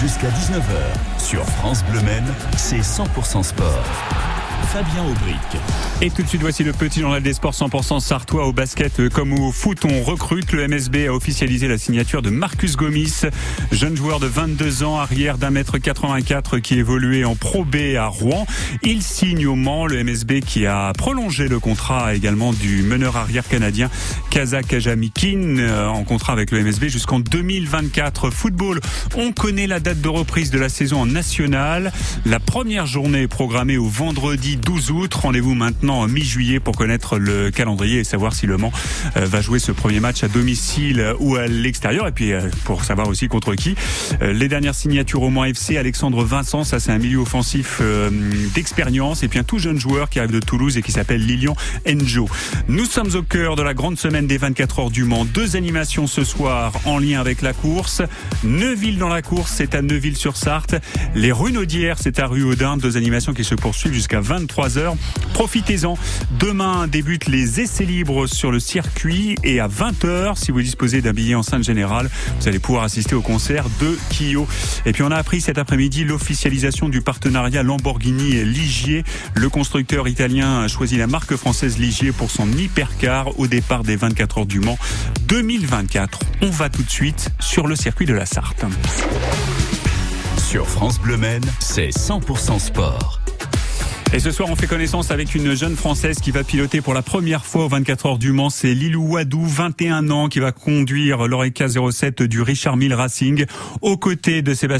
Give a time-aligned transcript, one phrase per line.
[0.00, 2.00] Jusqu'à 19h, sur France Bleu
[2.56, 4.29] c'est 100% sport.
[4.68, 5.36] Fabien Aubric.
[6.02, 9.32] Et tout de suite, voici le petit journal des sports 100% sartois au basket comme
[9.32, 9.84] au foot.
[9.84, 10.52] On recrute.
[10.52, 13.22] Le MSB a officialisé la signature de Marcus Gomis,
[13.72, 18.06] jeune joueur de 22 ans, arrière d'un mètre 84 qui évoluait en Pro B à
[18.06, 18.46] Rouen.
[18.82, 23.46] Il signe au Mans le MSB qui a prolongé le contrat également du meneur arrière
[23.46, 23.90] canadien
[24.30, 28.30] Kazak Ajamikin euh, en contrat avec le MSB jusqu'en 2024.
[28.30, 28.80] Football,
[29.16, 31.92] on connaît la date de reprise de la saison en national.
[32.24, 35.14] La première journée est programmée au vendredi 12 août.
[35.14, 38.72] Rendez-vous maintenant mi-juillet pour connaître le calendrier et savoir si Le Mans
[39.16, 42.06] euh, va jouer ce premier match à domicile ou à l'extérieur.
[42.06, 43.74] Et puis euh, pour savoir aussi contre qui.
[44.22, 47.80] Euh, les dernières signatures au Mans FC, Alexandre Vincent, ça c'est un milieu offensif
[48.54, 49.22] d'expérience.
[49.22, 51.54] Et puis un tout jeune joueur qui arrive de Toulouse et qui s'appelle Lilian
[51.88, 52.28] Enjo.
[52.68, 55.24] Nous sommes au cœur de la grande semaine des 24 heures du Mans.
[55.24, 58.02] Deux animations ce soir en lien avec la course.
[58.44, 60.76] Neuville dans la course, c'est à Neuville-sur-Sarthe.
[61.14, 62.76] Les Runaudières, c'est à Rue Audin.
[62.76, 64.96] Deux animations qui se poursuivent jusqu'à 20 23 heures.
[65.34, 65.96] Profitez-en.
[66.38, 71.12] Demain débutent les essais libres sur le circuit et à 20h, si vous disposez d'un
[71.12, 72.10] billet en sainte générale,
[72.40, 74.46] vous allez pouvoir assister au concert de Kyo.
[74.86, 79.04] Et puis on a appris cet après-midi l'officialisation du partenariat Lamborghini Ligier.
[79.34, 83.96] Le constructeur italien a choisi la marque française Ligier pour son hypercar au départ des
[83.96, 84.78] 24 heures du Mans
[85.28, 86.20] 2024.
[86.42, 88.64] On va tout de suite sur le circuit de la Sarthe.
[90.38, 91.18] Sur France Bleu
[91.60, 93.20] c'est 100% sport.
[94.12, 97.02] Et ce soir, on fait connaissance avec une jeune Française qui va piloter pour la
[97.02, 98.50] première fois aux 24 heures du Mans.
[98.50, 103.46] C'est Lilou Wadou, 21 ans, qui va conduire l'Oreca 07 du Richard Mille Racing
[103.82, 104.70] aux côtés de Sébastien